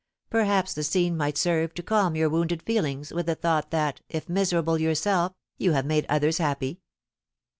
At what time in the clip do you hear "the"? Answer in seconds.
0.73-0.81, 3.27-3.35